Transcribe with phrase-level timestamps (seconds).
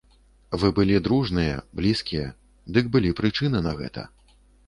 [0.61, 2.25] Вы былі дружныя, блізкія,
[2.77, 4.09] дык былі прычыны на гэта.